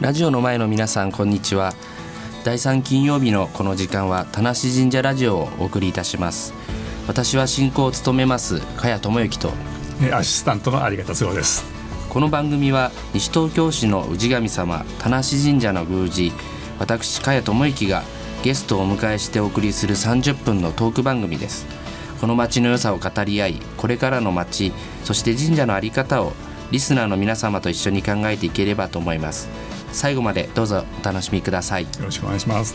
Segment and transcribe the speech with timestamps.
[0.00, 1.74] ラジオの前の皆さんこんにちは。
[2.42, 6.54] 第3金曜日のこの時間は田無神社ラジオをお送りいたします。
[7.06, 9.52] 私は進行を務めます茅智之と。
[10.10, 11.66] アシスタントの有方剛です。
[12.08, 16.32] この番組は西東京市の氏神様田無神社の宮司
[16.78, 18.02] 私茅智之が
[18.42, 21.66] ゲストをお迎えしてお送りする30分のトーク番組です。
[22.22, 24.72] この街の良さを語り合いこれからの街
[25.04, 26.32] そして神社の在り方を
[26.70, 29.48] リスナーの皆様と一緒に考えていければと思います
[29.92, 31.84] 最後までどうぞお楽しみください。
[31.84, 32.74] よろしくお願いします。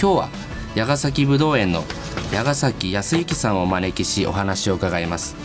[0.00, 0.28] 今日は
[0.74, 1.84] 矢ヶ崎ぶどう園の
[2.32, 5.36] 矢ヶ崎康之さんをお招きしお話を伺います。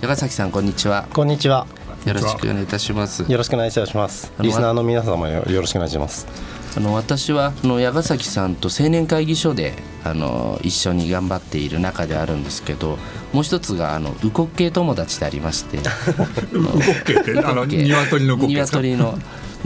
[0.00, 1.06] 矢ヶ崎さんこんにちは。
[1.12, 1.66] こんにちは。
[2.06, 3.30] よろしくお願いいたします。
[3.30, 4.32] よろしくお願いいたします。
[4.40, 6.26] リスナーの皆様もよろしくお願いします。
[6.76, 12.98] あの私はあの矢ヶ崎さんと青年会議所であの一緒に頑張っている中であるんですけど
[13.34, 15.78] もう一つがあのウコッケ友達でありまして。
[15.78, 19.18] ウコッケってあの鶏の鶏の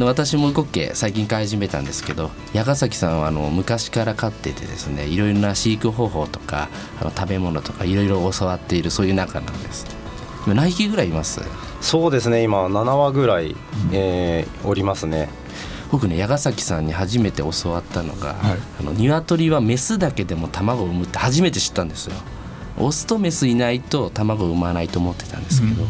[0.05, 6.69] 私もウコッケ最近飼い始めたんですけど矢ヶ崎さんはあの昔から飼っててですねいろいろな飼育方法とか
[7.01, 9.87] あの食べ物とかいろいろ教わっているそういう中なんです。
[10.47, 11.41] 何匹ぐらいいます？
[11.81, 13.57] そうですね今7羽ぐらい、
[13.93, 15.29] えー、おりますね。
[15.91, 22.15] 僕ね矢ヶ崎さんに初めて教わったのが、はい、あの鶏はメスだけでも卵を産むって初めて知ったんですよ。
[22.79, 25.89] オスとメスいないと卵を産まないと思ってたんですけど、うん、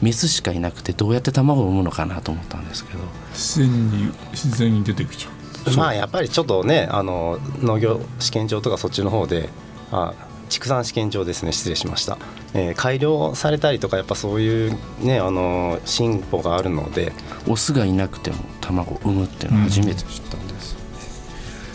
[0.00, 3.00] メスしかいなくてどうやって卵を産むのかなと思ったんですけど。
[3.32, 5.30] 自然に自然に出てきちゃ
[5.70, 5.76] う。
[5.76, 9.50] まあやっぱりちょっとねあの農業試験場とかそっちの方で
[9.90, 10.14] あ
[10.48, 11.52] 畜産試験場ですね。
[11.52, 12.16] 失礼しました、
[12.54, 17.12] えー、改良されたりとかやっぱそういうねあの進歩があるので。
[17.48, 20.76] オスがいなくても卵を産むっていうのは初めて知ったんです、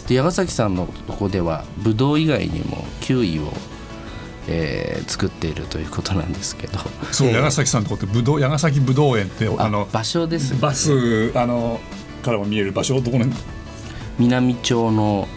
[0.01, 3.51] うん、で矢ヶ崎さんのとこではブドウ以外にもキウイを
[4.47, 6.79] えー、作っているということなんですけど。
[7.11, 11.79] そう、矢ヶ崎さんのとこってぶどう矢ヶ崎ぶどう園ってあの場所です、ね、バスあの
[12.23, 13.25] からも見える場所どこの
[14.19, 15.27] 南町の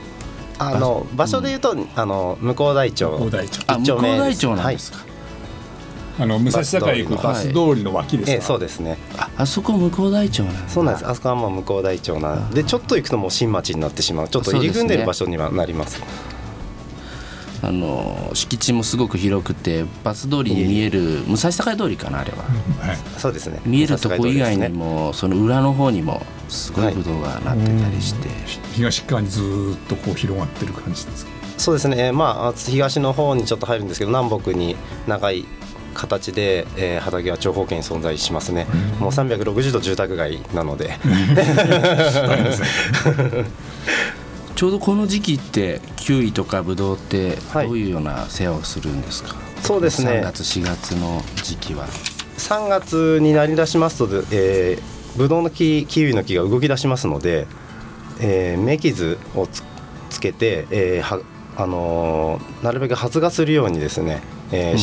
[0.59, 3.11] あの場所でいうと、うん、あの向こう大町。
[3.11, 3.63] 向こう大町。
[3.67, 5.07] あ向こう大町なんですか、はい。
[6.19, 8.97] あの武蔵境行くバス通りの脇ですか、ええ、そうですね。
[9.19, 11.07] ああそこ向こう大町なんそうなんです。
[11.07, 14.29] あそこはもう向こう大町なんでちょっと行くともう新町になってしまう。
[14.29, 16.01] ちょっと入り組んでる場所にはなります
[17.63, 23.61] あの敷地もすごく広くてバス通りに見える武蔵境通りかなあれは、はい、そうですね。
[23.65, 28.39] 見えるとこ以外にも、その裏の方にもすごいぶどうがなってたりして、はい、
[28.75, 29.43] 東側にずっ
[29.89, 31.37] とこう広がってる感じですか？
[31.59, 35.47] そうですね、まあ、東の方にちょっと入るんですけど南北に長い
[35.95, 40.91] 形で、えー、畑は長方形に存在しますね、うん、もう360度住宅街なので
[44.57, 50.13] ちょうどこの時期ってキウイとかブドウってどういうような世話をするんですか、はい、そうですね。
[50.13, 51.87] 3月4月の時期は。
[52.39, 57.47] 3月になりだしますと、えー、ブドウの木キウイの木が動き出しますので、
[58.19, 59.63] えー、目傷をつ
[60.09, 61.21] つけて、えーは
[61.59, 64.23] あのー、なるべく発芽するようにですね、
[64.53, 64.79] えー、うん、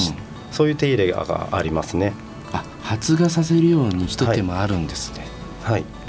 [0.51, 2.13] そういう手入れがありますね。
[2.51, 5.25] あ発芽させるように一手間あるんですね。
[5.63, 6.02] はい、はい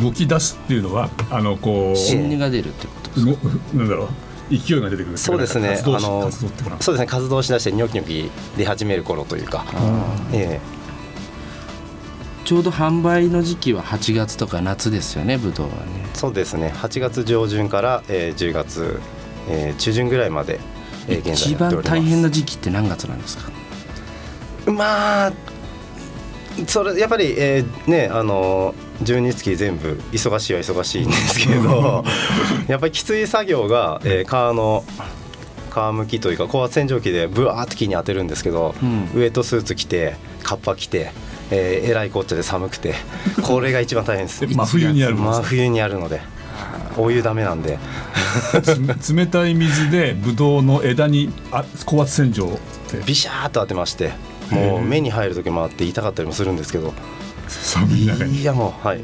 [0.00, 3.76] 動き出すっていうのはあのこう心理が出るってことですか？
[3.76, 4.08] なんだろう
[4.50, 5.18] 勢いが出てくる。
[5.18, 5.80] そうですね。
[5.82, 7.06] あのそうですね。
[7.06, 9.64] 活動しだしてニョキニョキ出始める頃というか、
[10.32, 16.06] ええ、ちょうど販売の時期は8月とか夏ですよねブドウはね。
[16.14, 16.72] そうですね。
[16.76, 19.00] 8月上旬から、えー、10月、
[19.48, 20.60] えー、中旬ぐらいまで、
[21.08, 23.50] えー、現在一番大変な時期って何月なんですか？
[24.70, 25.32] まあ
[26.66, 32.04] それやっぱり、えー、ねあの12月全部忙しいは忙しいんですけど
[32.68, 34.84] やっぱりきつい作業が、えー、川の
[35.72, 41.12] 皮むきというか高圧洗浄機でぶわーって木に当てるんですけど、うん、ウエットスーツ着てカッパ着て、
[41.50, 42.94] えー、えらいこっちゃで寒くて
[43.42, 44.46] これが一番大変です。
[44.46, 46.20] 真冬にやる真冬にやるので
[46.98, 47.78] お湯ダメなんで。
[49.14, 52.58] 冷たい水でブドウの枝にあ高圧洗浄
[53.06, 54.12] ビシャーっと当てまして
[54.50, 56.94] もう目に入る時もあって痛かったりもするんですけど
[57.60, 59.00] 寒い中にいやもうはい。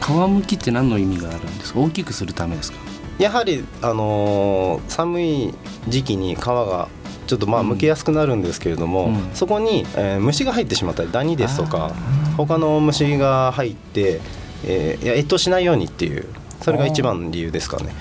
[0.00, 1.80] 皮むきって何の意味があるんですか？
[1.80, 2.78] 大きくするためですか？
[3.18, 5.54] やはり、あのー、寒い
[5.88, 6.88] 時期に皮が
[7.26, 11.92] ちょっとまあ剥けやすくなるんですけれども、うん、そこに、えー、虫が入ってしまったりダニですとか
[12.36, 14.20] 他の虫が入って、
[14.64, 16.26] えー、いや越冬しないようにっていう
[16.62, 17.92] それが一番の理由ですかね。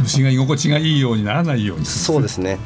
[0.00, 2.58] 虫が居心地がいいようにならないようにそうですね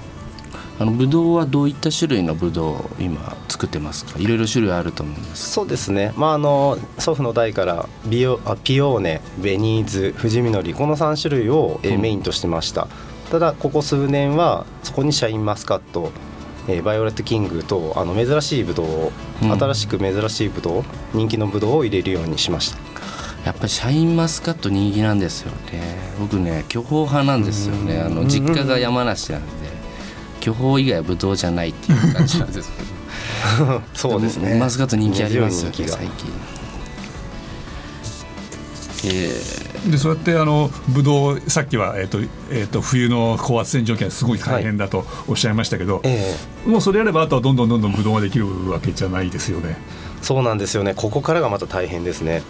[0.79, 4.19] あのブドウはどういった種類のブドウを今作ってますか？
[4.19, 5.51] いろいろ種類あると思うんです。
[5.51, 12.89] そうですね、まあ、あの祖父の代からビオあピオーネベニーズ富士みのりこの3種類を、えメインとしてました、
[13.31, 16.11] ただここ数年はそこにシャインマスカット、
[16.69, 19.53] えーバイオレットキングとあの珍しいブドウを、うん。
[19.53, 20.85] 新しく珍しいブドウ
[21.15, 22.79] 人気のブドウを入れるようにしました。
[23.45, 25.83] やっぱりシャインマスカット人気なんですよね。
[26.21, 28.01] 僕ね巨峰派なんですよね。
[28.01, 29.62] あの実家が山梨なんで
[30.43, 32.71] 巨峰以外はブドウじゃないっていう感じなんです。
[32.73, 35.77] けどそうですねマスカット人気ありますよね。
[35.89, 36.33] 最近
[39.05, 42.19] えでそうやってあのブドウさっきは、えっと
[42.51, 46.35] えっと冬の高圧洗浄機はすごい大変だとおっしゃいましたけど、え
[46.67, 46.69] え。
[46.69, 49.77] もうそれやればあとはどんどんどんどんブドウができるわけじゃないですよね。
[50.23, 50.95] そうなんですよね。
[50.95, 52.43] ここからがまた大変ですね、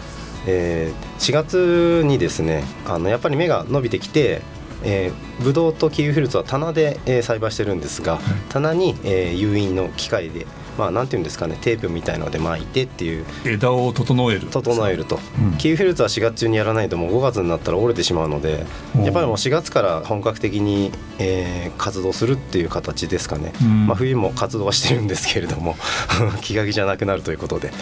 [0.47, 4.43] えー4月にですねあのやっぱり芽が伸びてきて、
[4.85, 10.47] えー、ブドウとキウイフルーツは棚で、えー栽培してるんですが、棚に、えー誘引の機械で
[10.79, 13.25] まあなんていうんですかねテープみたいので巻いてっていう。
[13.45, 14.47] 枝を整える。
[14.49, 15.59] 整えると、うん。
[15.59, 18.65] キウイフルーツは4月中にやらないともう5月になったら折れてしまうので
[18.97, 23.87] やっぱりもう4月から本格的に、えー活動するっていう形ですかね、うん。
[23.87, 25.77] まあ、冬も活動はしてるんですけれども
[26.43, 27.73] 気が気じゃなくなるということで。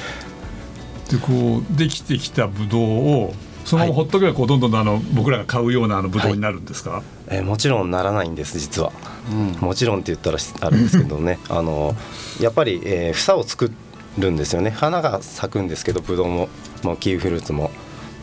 [1.11, 3.35] でこうできてきたブドウを
[3.65, 8.93] そのままほっとけばこうどんどんあの僕らが買うようなあのブドウになるんですか、えーもちろんならないんです実は。
[9.31, 9.61] ーうん。
[9.61, 11.39] もちろんって言ったらしあるんですけどね。
[11.49, 11.95] あの
[12.41, 13.71] やっぱり、えー房を作
[14.19, 14.71] るんですよね。
[14.71, 16.49] 花が咲くんですけどブドウも
[16.83, 17.71] もうキウイフルーツも。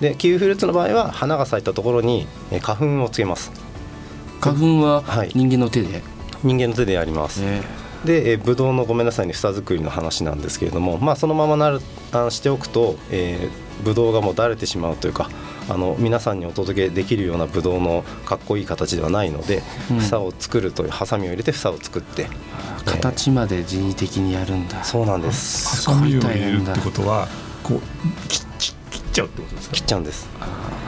[0.02, 3.52] でキウイフルーツの場合は花が咲いたところに、えー花粉をつけます。
[4.42, 5.32] 花粉ははい。
[5.34, 6.04] 人間の手で、
[6.44, 7.62] 人間の手でやります、え
[8.06, 11.82] で、えー、ブドウのごめんなさいね房作りの話なんですけれどもまあそのままなる
[12.12, 15.30] あのしておくと、えーブドウがもうだれてしまうというか
[15.70, 20.00] あの皆さんにお届けできるようなブドウのかっこいい形ではないので、うん。
[20.00, 24.84] 房を作るというハサミを入れて房を作ってー形まで人為的にやるんだ。
[24.84, 25.86] そうなんです。
[25.86, 27.28] ハサミを入れるってことは
[27.64, 27.80] こう
[28.30, 28.42] 切
[29.00, 29.76] っちゃうってことですか？
[29.76, 30.30] 切っちゃうんです。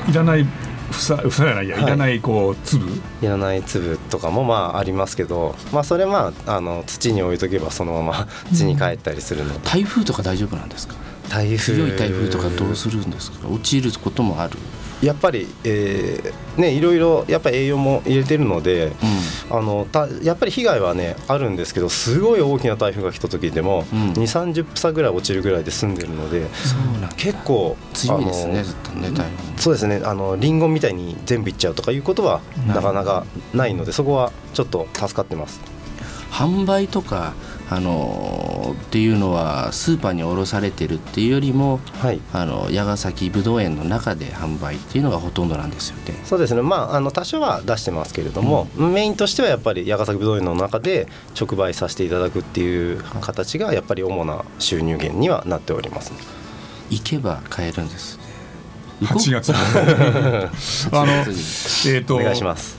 [0.10, 0.46] いらない
[0.92, 1.84] 房房じゃないや、はい。
[1.84, 3.02] い、らないこう粒？
[3.22, 10.96] いらない粒とかもまあありますけど、まあ、それまああの土に置いとけばそのまま土に帰ったりするので、台風とか大丈夫なんですか？
[11.30, 11.76] 台風。
[11.76, 13.48] 強い台風とかどうするんですか？
[13.48, 14.58] 落ちることもある、
[15.02, 18.92] やっぱり、えーねいろいろやっぱり栄養も入れてるので、う
[19.52, 24.12] あのたやっぱり被害はねあるんですけどすごい大きな台風が来た時でも、うん。
[24.12, 26.48] 2 3 0房ぐらい落ちるぐらいで済んでるので
[27.16, 28.92] 結構強いですねずっと
[29.58, 35.62] そうですねあのリンゴみたいに全部いっちゃうとかいうことはななかなかないのでそこはちょっと助かってます。
[36.32, 37.34] 販売とか
[37.70, 42.20] あのーっていうのはスーパーに卸されてるっていうよりもはい。
[42.34, 46.20] あの矢ヶ崎ぶどう園の中で販売っていうのがほとんどなんですよね。
[46.24, 46.62] そうですね。
[46.62, 51.08] まああの多少は出してますけれども、メインとしてはやっぱり矢ヶ崎ぶどう園の中で
[51.40, 56.12] 直売させていただくっていう形がやっぱり主な収入源にはなっております。
[56.90, 58.24] 行けば買えるんですね。
[59.02, 59.56] 8月に
[60.92, 61.14] あの
[61.94, 62.78] えっ、とお願いします。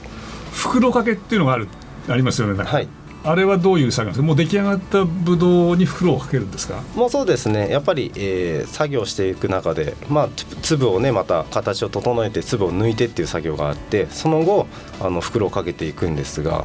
[0.52, 1.68] 袋掛けっていうのがある
[2.08, 2.62] ありますよね。
[2.62, 2.88] はい
[3.22, 4.26] あれはどういう作業ですか？
[4.26, 6.80] もう出来上がったブドウに袋をかけるんですか？
[6.94, 7.68] もうそうですね。
[7.68, 14.66] やっぱり、えー作業していく中で、まあ、つ粒をねまた形を整えて粒を抜いてっていう作業があってその後
[15.00, 16.64] あの袋をかけていくんですが、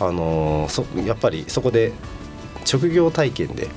[0.00, 1.92] あのーそやっぱりそこで
[2.64, 3.68] 職業体験で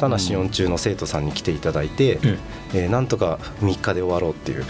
[0.00, 2.38] 田無四中の生徒さんに来ていただいて、え
[2.74, 2.86] え。
[2.86, 4.64] ーなんとか3日で終わろうっていう。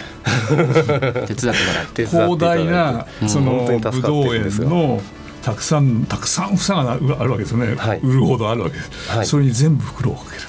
[0.47, 2.05] 手伝ってもらって。
[2.05, 2.45] 手伝っていただ広いて。
[2.45, 3.29] 大なうん。
[3.29, 4.67] その本当に助かってブドウるんですが。
[4.67, 5.01] 園の
[5.43, 7.99] たくさんたくさん房があるわけですよね、はい。
[7.99, 9.25] 売るほどあるわけです、はい。
[9.25, 10.41] それに全部袋をかける。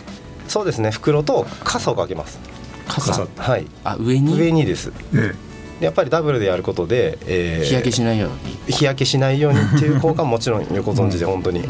[0.48, 0.90] そうですね。
[0.90, 2.38] 袋と傘をかけます。
[2.86, 3.26] 傘。
[3.26, 3.42] 傘。
[3.42, 3.66] はい。
[3.82, 4.38] あ上に？
[4.38, 4.92] 上にです。
[5.14, 5.34] え
[5.80, 8.72] やっぱりダブルでやることで、えー日焼けしないように。
[8.72, 11.66] 日焼けしないようにっていう効果ももちろんよくご存知で本当に、いい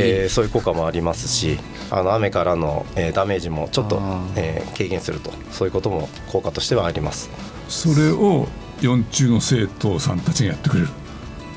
[0.00, 1.58] えーそういう効果もありますし
[1.90, 4.00] あの雨からの、えーダメージもちょっと
[4.36, 5.30] えー軽減すると。
[5.50, 7.28] そういうことも効果としてはあります。
[7.68, 8.48] それを
[8.80, 10.88] 四中の生徒さんたちがやってくれる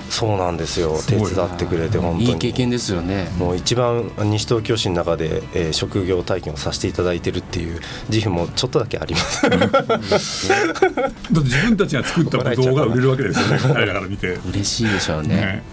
[0.10, 0.98] そうなんですよ。
[1.08, 2.26] 手伝ってくれて本当に。
[2.26, 3.30] いい経験ですよね。
[3.38, 9.50] もう一番西東京市の中で、えー職業体験をさせていただいてるっていう自負もちょっとだけあります。
[9.50, 13.60] だって自分たちが作ったブドウが売れるわけですよね。
[13.62, 15.28] 彼らから見て、嬉しいでしょうね。
[15.28, 15.64] ね。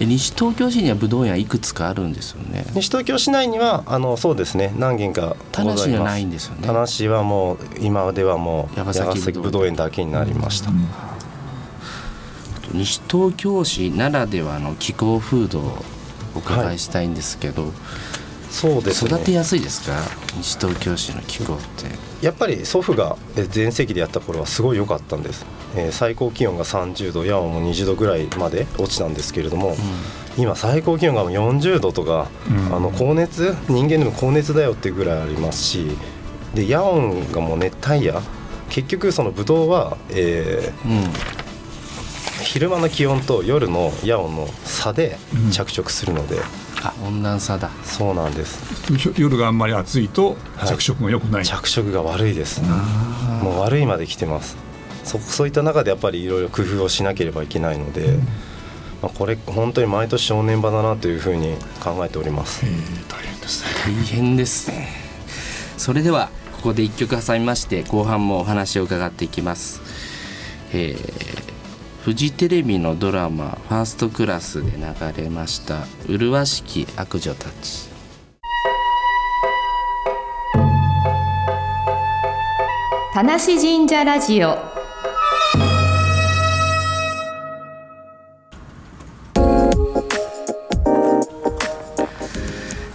[0.00, 2.64] え西東京市にはぶどう園いくつかあるんですよね。
[2.74, 4.72] 西東京市内にはあのそうですね。
[4.76, 6.66] 何軒か田無にはないんですよね。
[6.66, 10.70] 田無はもう今ではもう矢矢ヶヶ崎ぶどう崎ぶどう園だけになりました、
[12.74, 15.84] 西東京市ならではの気候風土を
[16.34, 17.72] お伺いしたいんですけど、
[18.50, 19.10] そうですね。
[19.10, 19.96] 育てやすいですか？
[20.36, 21.64] 西東京市の気候って。
[22.24, 25.44] やっぱり祖父がえ全盛期でやった頃はすごい良かったんです、
[25.76, 29.76] えー最高気温が30度ヤオも20度ぐらいまで落ちたんですけれども、
[30.38, 32.76] 今最高気温がもう40度とか、うん。
[32.76, 35.86] あの高熱人間でも高熱だよっていうぐらいありますし
[36.54, 38.20] でヤオンがもう熱帯夜。
[38.70, 41.12] 結局そのブドウは、えーうん、
[42.44, 45.50] 昼間の気温と夜のヤオンの差でうん。
[45.50, 46.40] 着色するので、
[47.04, 47.70] 温暖差だ。
[47.82, 48.60] そうなんです。
[49.16, 50.68] 夜があんまり暑いとはい。
[50.68, 52.62] 着色が良くない、着色が悪いです
[53.42, 54.56] もう悪いまで来てます。
[55.04, 58.18] そそういった中でやっぱりいろいろ工夫をしなければいけないので、
[59.02, 62.64] まあ、これ本当に毎年正念場だなというふうに考えております。
[62.64, 63.70] えー大変ですね。
[63.84, 64.88] 大変ですね。
[65.76, 69.82] それではここで1曲挟みまして後半もお話を伺っていきます、
[70.72, 71.33] えー
[72.04, 77.88] フジテレビのドラマ「ファーストクラス」で流れました「麗しき悪女たち」
[83.14, 84.58] 田無神社ラジオ。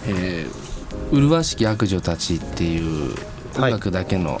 [0.06, 3.12] えー麗しき悪女たち」っていう
[3.56, 4.40] 音楽だけの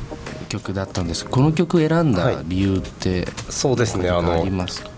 [0.50, 4.10] 曲だったんです、この曲選んだ理由ってそうですね。
[4.10, 4.90] あのりますか？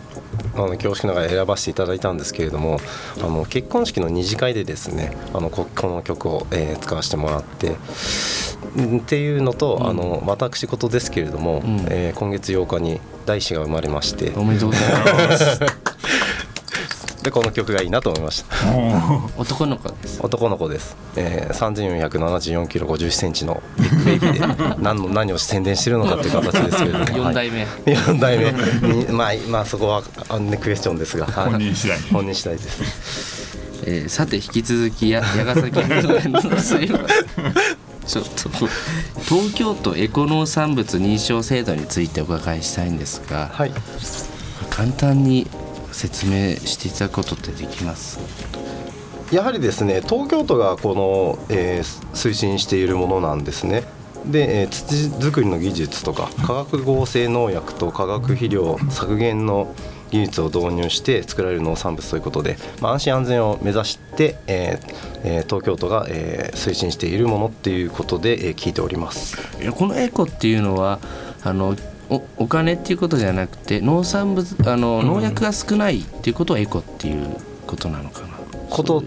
[0.54, 2.78] あの恐縮ながら選ばせていただいたんですけれども
[3.18, 9.86] あの結婚式の二次会でですねあのここの曲を、えー使わせてもらってんっていうのと、うん。
[9.86, 11.86] あの私事ですけれども、うん。
[11.90, 14.32] えー今月8日に大子が生まれまして。
[14.36, 15.60] おめでとうございます
[17.22, 18.56] でこの曲がいいなと思いました。
[19.36, 20.20] 男の子です。
[20.22, 27.04] 男の子です、えー、3474キロ50センチのビッグベイビーで 何の何を宣伝してるのかっていう形ですけれども。
[27.30, 28.94] 4代目、はい、4代目。
[28.94, 31.26] にまあまあそこはあの、ね、クエスチョンですが。
[31.26, 31.50] はい。
[31.52, 33.58] 本人次第本人次第です。
[33.84, 36.20] えーさて引き続きや矢ヶ崎の水は
[38.06, 38.50] ちょっと。
[39.24, 43.72] 東京都エコ農産物認証制度についてお伺いしたいんですが、はい。
[44.70, 45.46] 簡単に
[45.92, 48.18] 説明していただくことってできます？
[49.30, 53.84] やはりですね東京都がこの、えー推進しているものなんですね。
[54.26, 59.74] で、えー土作りの技術とか化学合成農薬と化学肥料削減の
[60.10, 64.94] 技術を導入して作られる農産物ということで、まあ、安心安全を目指して、えー
[65.24, 69.38] えー東京都が、えー推進しているものっていうことで、えー聞いております。
[69.72, 70.98] このエコっていうのは
[71.42, 71.74] あの
[72.14, 78.28] おお金っていうことじゃなくて農産物あの農薬が少ないっていうことをエコっていうことなのかな、
[78.68, 79.02] こと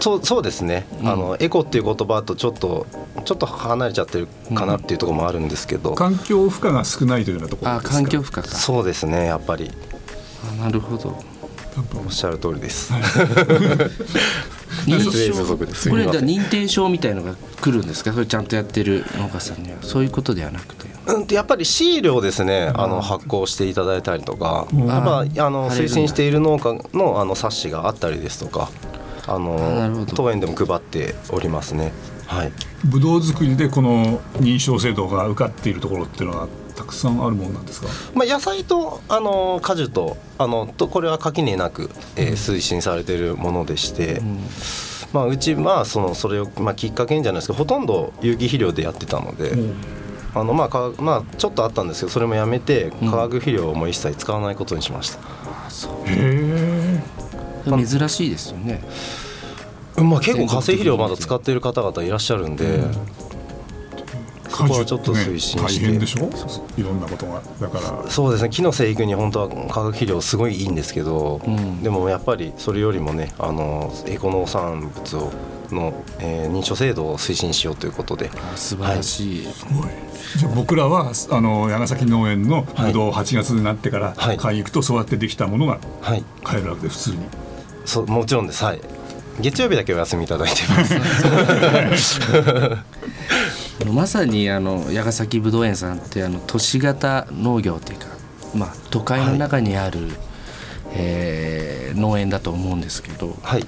[0.00, 1.08] そうそうですね、うん。
[1.08, 2.86] あのエコっていう言葉とちょっと
[3.26, 7.94] ちょっと離れちゃってるかなっていうところもあるんですけど、環境負荷が少ないというようなところあですか？
[7.96, 8.48] 環境負荷か。
[8.48, 9.70] そうですねやっぱり。
[10.58, 11.22] あなるほど。
[12.04, 12.92] おっしゃる通りです。
[14.86, 15.90] 認失礼不足です。
[15.90, 18.12] これじゃ認定証みたいのが来るんですか？
[18.12, 19.76] それちゃんとやってる農家さんには。
[19.82, 24.86] そういうことではなくてうんとやっぱりシールをですねあの発行していただいたりとか、うん。
[24.86, 28.70] やっぱあの推進している農家のあの冊子があったりですとか
[29.26, 31.92] あの当園でも配っておりますね。
[32.26, 32.52] はい、
[32.84, 37.88] ブドウ作りでこの認証制度が受かっているところっていうのはたくさんあるものなんですか？
[38.14, 44.38] まあ、野菜とあの果樹とあのとこれは垣根なく、えー推進されているものでして、うん。
[45.12, 49.56] まあ、うちはそのそれを、まあ、きっかけにじゃないですけどほとんど有機肥料でやってたので、
[50.34, 53.10] あのまあかまあ、ちょっとあったんですけどそれもやめてうん。
[53.10, 55.18] 化学肥料をもう一切使わないことにしました。
[56.06, 57.00] へ
[57.66, 58.82] え珍しいですよね。
[59.96, 62.80] まあ、結構化成肥料まだ使っている方々いらっしゃるんで、
[64.48, 66.30] そこはちょっと推進して、大変でしょ？
[66.78, 67.42] いろんなことが。
[67.60, 68.10] だから。
[68.10, 68.50] そうですね。
[68.50, 71.82] 木の生育に本当は化学肥料すごいいいんですけど、うん。
[71.82, 75.32] でもやっぱりそれよりもねあのエコ農産物を
[75.74, 78.30] の、えー認証制度を推進しようということで。
[78.34, 79.88] あ素晴らしい、すごい。
[80.38, 84.36] じゃあ僕らはあの長崎農園のブドウ8月になってからはい。
[84.36, 86.24] 買いに行くとそうやってできたものがはい。
[86.44, 87.18] 買えるわけで普通に。
[87.84, 88.64] そうもちろんです。
[88.64, 88.80] はい。
[89.40, 92.20] 月曜日だけお休みいただいてます。
[93.90, 98.06] まさにあの矢ヶ崎ぶどう園さんってあの都市型農業っていうか、
[98.54, 100.10] まあ、都会の中にある、
[100.92, 103.66] えー農園だと思うんですけどはい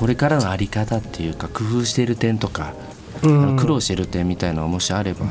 [0.00, 2.72] これからの在り方っていうか工夫している点とか、
[3.22, 5.26] あうんの苦労している点みたいなのがもしあれば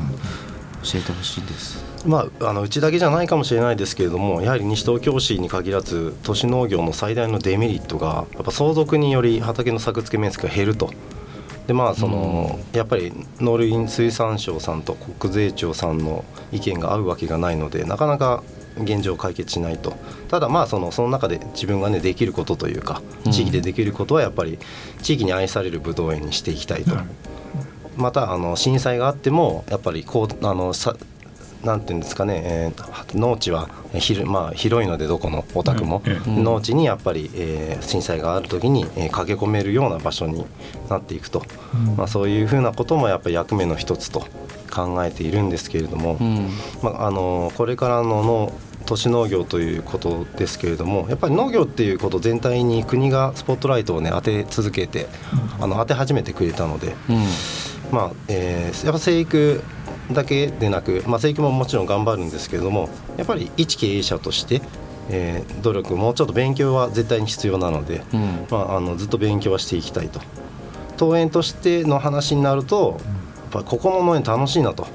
[0.84, 1.84] 教えてほしいです。
[2.06, 10.90] まあ、あのうちだけじゃないかもしれないですけれどもやはり西東京市に限らず都市農業の最大のデメリットがやっぱ相続により畑の作付け面積が減ると。
[11.66, 18.44] でまあそのやっぱり農林水産省さんと国税庁さんの意見が合うわけがないのでなかなか
[18.82, 19.94] 現状解決しないと。
[20.28, 23.32] ただまあそのその中で自分がねできることというかうん。
[23.32, 24.58] 地域でできることはやっぱり
[25.02, 26.96] 地域に愛されるぶどう園にしていきたいと。
[27.96, 30.96] またあの震災があってもやっぱりこうあのさ
[31.64, 36.44] なんていうんですかね、えー農地はひる、まあ、広いのでどこのお宅も、ええうん。
[36.44, 40.46] 農地にやっぱり、えー震災がある時に、えー駆け込めるような場所に
[40.88, 41.44] なっていくと、
[41.74, 41.96] うん。
[41.96, 44.24] まあ、そういうふうなこともやっぱり役目の一つと
[44.72, 46.48] 考えているんですけれども、うん。
[46.82, 48.52] まあ、あのこれからのの
[48.90, 55.06] 都市農業ということですけれどもやっぱり農業っていうこと全体に国がスポットライトをね当て続けて、
[55.60, 57.24] あの当て始めてくれたので、うん。
[57.92, 59.62] まあえーやっぱ生育
[60.10, 64.60] だけでなく、まあ、生育ももちろん頑張るんですけれどもやっぱり一経営者として、
[65.08, 68.46] えー努力もうちょっと勉強は絶対に必要なので、うん。
[68.50, 70.20] まあ、あのずっと勉強はしていきたいと。
[70.98, 72.98] 登園としての話になると
[73.52, 74.88] やっぱここの農園楽しいなと。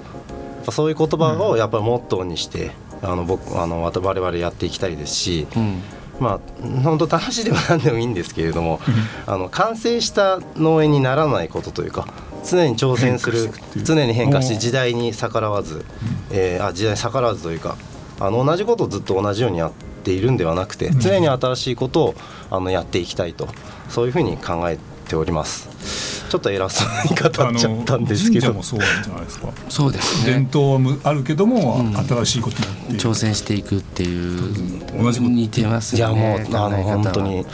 [0.72, 2.72] そういう言葉をやっぱりモットーにして、
[3.06, 5.82] あの僕あの我々やっていきたいですし、うん。
[6.20, 8.80] まあ本当楽しいでも何でもいいんですけれども
[9.26, 12.08] あの完成した農園にならないことというか
[12.50, 13.50] 常に挑戦する
[13.84, 15.84] 常に変化して時代に逆らわず、
[16.32, 17.76] えーあ時代に逆らわずというか
[18.20, 19.72] あの同じことをずっと同じようにやっ
[20.04, 22.16] ているんではなくて常に新しいことを
[22.50, 23.50] あのやっていきたいと
[23.90, 24.78] そういうふうに考え
[25.10, 26.05] ております
[26.36, 28.48] ちょっと偉そうに語っちゃったんですけど。
[28.48, 29.48] 神社もそうなんじゃないですか。
[29.70, 31.96] そうです伝ね統はむあるけども、うん。
[31.96, 37.46] 新しいことになっている挑戦していくっていう同じこと似てますいやよねもうあの本当に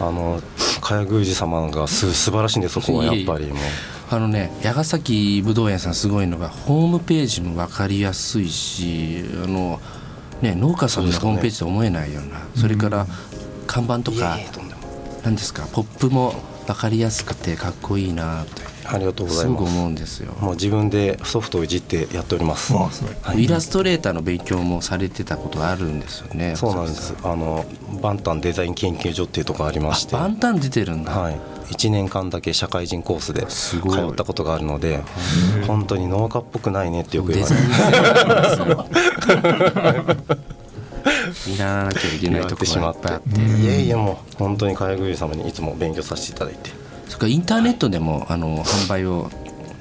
[0.00, 0.42] あの
[0.82, 3.56] 茅宮司様がす素晴らしいんでそこはやっぱりもう。
[4.08, 9.80] あのね矢ヶ崎ぶどう園さんすごいのがホームページも分かりやすいしあの、
[10.42, 13.06] ね、農家さんのホームページと思えないようなそ,、れから
[13.66, 14.38] 看板とか
[15.24, 16.34] 何ですかポップも
[16.66, 19.48] 分かりやすくてかっこいいなってありがとうござす。
[19.48, 20.32] ごくいます思うんですよ。
[20.40, 22.74] もう自分でソフトをいじってやっております。
[23.36, 26.54] イラストレーターの勉強もされてたことがあるんですよね。
[26.56, 27.14] そうなんです。
[27.22, 27.64] あの
[28.00, 30.16] バンタンデザイン研究所っていうところありまして。
[30.16, 31.12] あバンタン出てるんだ。
[31.12, 33.98] はい、1年間だけ社会人コースですごい。
[33.98, 35.00] 通ったことがあるので
[35.66, 38.44] 本当に農家っぽくないねってよく言デわれま
[40.34, 40.36] す
[41.46, 43.40] 見習わなきゃいけないところがいっぱいあって。
[43.40, 46.70] いえいえもう本当に茅宮司様にいつも勉強させていただいて
[47.06, 49.30] それからインターネットでもあの販売を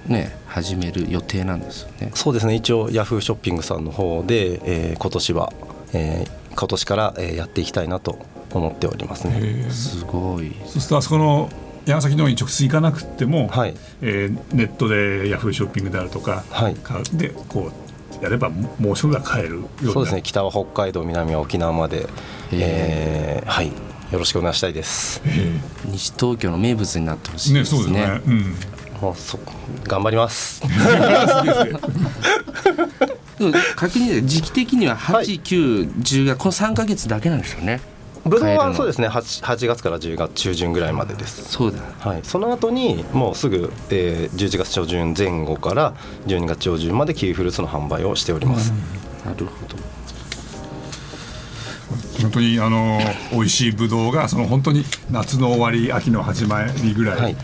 [0.07, 2.12] ね始める予定なんですよね。
[2.13, 5.53] そうですね一応ヤフーショッピングさんの方で、えー今年は、
[5.93, 8.17] えー今年から、えーやっていきたいなと
[8.53, 10.55] 思っておりますねへえすごい。
[10.65, 11.50] そうするとあそこの
[11.86, 17.84] 矢崎農園に直接行かなくっても、はいえーネットでヤフーショッピングであるとか、はいかでこう
[18.21, 19.91] やればももうすぐが買えるようになる。
[19.91, 20.21] そうですね。
[20.21, 22.07] 北は北海道南は沖縄まで、
[22.51, 23.71] えーはい。
[24.11, 25.21] よろしくお願いしたいです。
[25.25, 28.07] へ西東京の名物になってほしえねいですそうですね。
[28.07, 28.21] ね。
[28.25, 28.55] うん。
[29.01, 29.39] もうそ
[29.83, 30.61] 頑張ります。
[33.75, 35.25] 確認で時期的には8、はい。
[35.25, 37.81] 9、10がこの3か月だけなんですよね。
[38.25, 39.07] ぶどうはそうですね。
[39.07, 41.51] 8, 8月から10月中旬ぐらいまでです。
[41.51, 41.79] そうだ。
[42.00, 45.94] はい、その後にもうすぐ、えー11月初旬前後から
[46.25, 48.74] 12月上旬までキウイフルーツの販売をしております、
[49.24, 49.75] なるほど。
[52.22, 53.00] 本当にあの
[53.31, 57.35] 美味しいぶどうがその本当に夏の終わり秋の始まりぐらい、はい。
[57.35, 57.42] で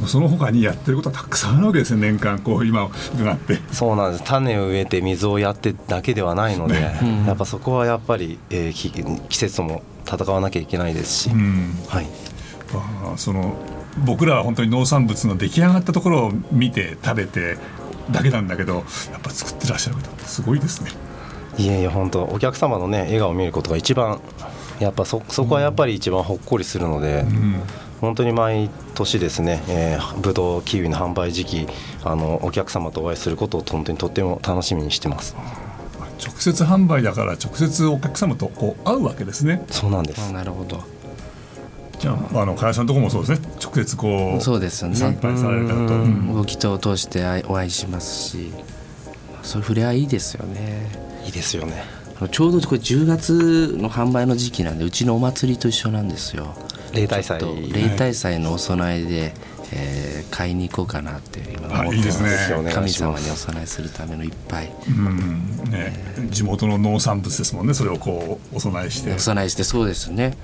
[0.00, 3.60] もその他にやってることはたくさんあるわけですね年間こう今伺って。
[3.72, 4.24] そうなんです。
[4.24, 8.90] 種を植えて水をやってだけではないので、やっぱそこはやっぱり、えーき
[9.28, 11.74] 季節とも戦わなきゃいけないですし、うん。
[11.88, 12.06] はい、
[12.72, 13.56] あーその
[14.04, 17.56] 僕らは本当に農産物の出来上がったところを見て食べて
[18.10, 18.84] だけなんだけどやっ
[19.22, 20.90] ぱ作ってらっしゃる方ってすごいですね。
[21.58, 22.24] いえいえ本当。
[22.24, 24.20] お客様のね笑顔を見ることが一番
[24.78, 27.60] やっぱそそこはやっぱり一番ほっこりするので、うん。
[28.00, 31.66] 本当に毎年ですね、えー、ブドウキウイの販売時期
[32.04, 35.34] あのお客様とお会いすることを本当にとっても楽しみにしてます
[36.18, 39.64] 直接販売だから直接お客様とこう会うわけですね。
[39.70, 40.82] そうなんですあなるほど。
[41.98, 46.34] じゃああの加谷さんのとこもそうですね直接こうそうですよね参拝される方と。
[46.34, 48.52] 動きと通して会いお会いしますし、
[49.42, 50.90] そういう触れ合いいいですよね。
[51.24, 51.82] いいですよね
[52.30, 56.54] ちょうどこれ10月の販売の時期なんでうちのお祭りと一緒なんですよ。
[56.94, 57.40] 例大祭
[57.72, 59.34] 例大祭のお供えで、
[59.72, 62.22] えー買いに行こうかなって今思ってあいいです
[62.74, 65.70] 神様にお供えするためのいっぱいうん。
[65.70, 65.92] ね、
[66.30, 67.74] 地元の農産物ですもんね。
[67.74, 69.10] それをこうお供えして。
[69.10, 70.36] よお供えしてそうですね。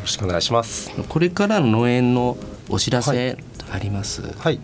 [0.00, 0.90] ろしくお願いします。
[1.08, 2.36] これからの農園の
[2.68, 3.36] お知らはせ
[3.70, 4.22] あります？
[4.22, 4.60] はい。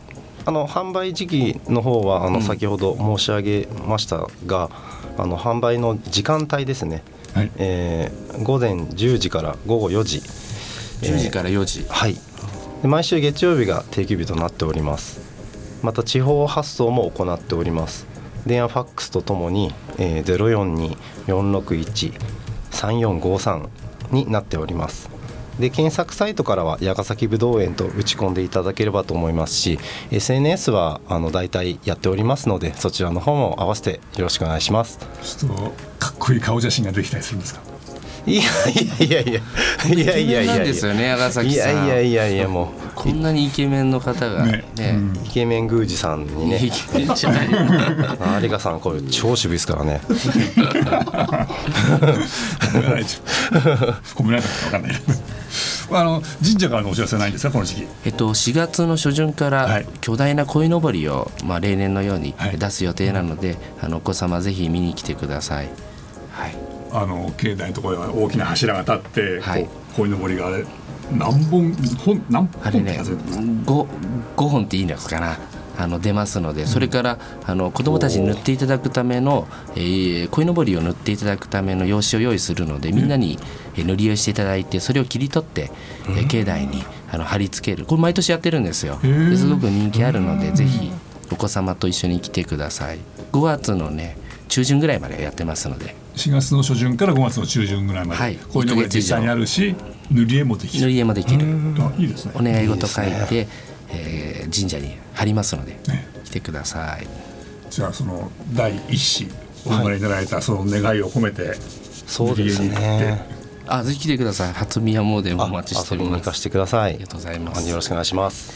[0.46, 2.42] あの販売時期の方はあのうん。
[2.42, 4.70] 先ほど申し上げましたが、
[5.16, 7.02] あの販売の時間帯ですね、
[7.34, 7.50] はい。
[7.56, 10.18] えー午前10時から午後4時。
[11.02, 11.86] 10時から4時。
[11.88, 12.16] はい
[12.84, 15.18] で毎週月曜日が定休日となっております。
[15.82, 18.06] また地方発送も行っております。
[18.44, 20.94] 電話ファックスとともに、えー、
[21.26, 23.68] 042-461-3453
[24.12, 25.08] になっております。
[25.58, 29.78] で検索サイトからは矢ヶ崎ぶどう園と打ち込んでいただければと思いますし
[30.10, 34.98] SNS はあの大体やっておりますのでそちらの方も合わせてよろしくお願いします。
[35.22, 37.73] ちょっとかっこいい顔写真ができたりするんですか？
[38.26, 38.44] いやい
[39.10, 39.40] やいやいや。
[39.94, 42.10] いやいやいですよね矢ヶ崎いさんやいや。
[42.10, 44.64] いやいやもこんなにイケメンの方がね。
[44.76, 44.94] ね。
[44.96, 46.56] うんうイケメン宮司さんにね。
[46.56, 47.48] イケメンじゃない。
[48.42, 50.00] 有賀さんこれ超渋いですからね。
[50.08, 50.14] 褒
[52.80, 53.60] められちゃう
[54.16, 54.92] 褒められたか分かんない。
[55.92, 57.86] あの神社からのお知らせないんですかこの時期？
[58.06, 59.86] えっと、4月の初旬かはらい。
[60.00, 62.58] 巨大な鯉のぼりを、まあ、例年のようにはい。
[62.58, 65.68] 出す予定なので、あのお子様ぜひ見に来てください。
[66.32, 66.56] はい、
[66.94, 69.64] あの境内のところには大きな柱が立って、はい。
[69.64, 70.64] こう鯉のぼりがあれ
[71.12, 71.72] 何本
[72.04, 73.86] 本何本あれね数えてます？5,
[74.36, 75.38] 5本っていいんですかな？
[75.76, 83.38] あの出ますのでそれからあの子どもたちに塗っていただくための、えー、鯉のぼりを塗っていただくための用紙を用意するのでみんなに
[83.76, 85.70] えー塗り絵をしていただいてそれを切り取って、
[86.08, 87.86] えー境内にあの貼り付ける。
[87.86, 88.98] これ毎年やってるんですよ。
[89.00, 90.92] すごく人気あるのでぜひ
[91.32, 92.98] お子様と一緒に来てください。
[93.32, 94.16] 5月のね
[94.48, 95.94] 中旬ぐらいまでやってますので。
[96.16, 98.36] 4月の初旬から5月の中旬ぐらいまで、はい。
[98.36, 99.74] 鯉のぼり実際にあるし
[100.10, 100.84] 塗り絵もできる。
[100.84, 101.44] 塗り絵もできる。
[101.80, 102.32] あいいですね。
[102.34, 103.48] お願い事書いて
[103.90, 106.06] えー神社に貼りますのでね。
[106.24, 107.06] 来てください。
[107.70, 109.26] じゃあその第一子
[109.66, 111.54] お生まれになられたその願いを込めて
[112.06, 113.06] そうです塗り絵に行って。
[113.06, 113.34] ね
[113.66, 114.52] あ、ぜひ来てください。
[114.52, 116.06] 初宮詣でもおあ待ちしております。
[116.06, 116.90] 遊びに行かせてください。
[116.90, 117.68] ありがとうございます。
[117.68, 118.52] よろしくお願いします。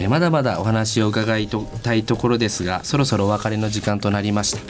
[0.00, 1.48] えーまだまだお話を伺い
[1.82, 4.60] たいところですが、そろそろお別れの時間となりました。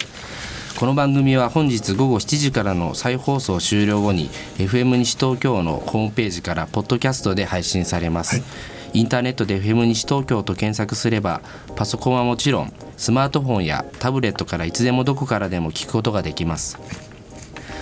[0.78, 8.44] この番組は本日午後7時からの再放送終了後に FM 西東京のホームページからポッドキャストで配信されます、
[8.92, 11.40] インターネットで FM 西東京と検索すれば
[11.74, 16.78] パソコンはもちろんスマートフォンやタブレットからいつでもどこからでも聞くことができます。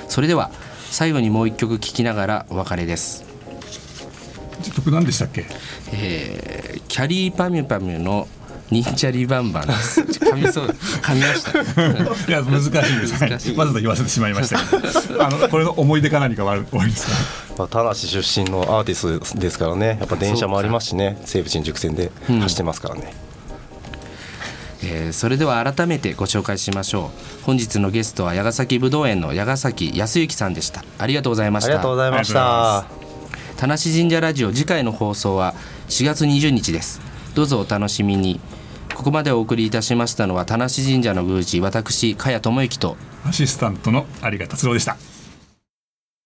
[0.08, 0.50] それでは
[0.90, 3.26] 最後にもう一曲聴きながらお別れです。
[4.74, 5.44] 曲何でしたっけ？
[5.92, 8.26] えーキャリーパミュパミュの
[8.70, 10.00] 忍者リバンバンです。
[10.00, 11.52] 噛みそう、噛みました。
[12.28, 17.06] いや難しいです難しいわざと言わせてしまいましたけどあのこれの思い出か何かは終わりです
[17.54, 17.56] か？
[17.58, 23.14] まあ、田無出身のアーティストですからねやっぱ電車もありますしね西武新宿線で走ってますからね、
[24.82, 27.10] えーそれでは改めてご紹介しましょ
[27.42, 27.44] う。
[27.44, 30.84] 本日のゲストは矢ヶ崎ぶどう園の矢ヶ崎康之さんでした。
[30.98, 31.68] ありがとうございました。
[31.68, 32.84] ありがとうございましあ
[33.56, 35.54] た田無神社ラジオ次回の放送は
[35.88, 37.00] 4月20日です。
[37.36, 38.40] どうぞお楽しみに。
[38.94, 42.96] ここまでお送りいたしましたのは田無神社の宮司私加谷智之と
[43.26, 44.96] アシスタントの有賀達郎でした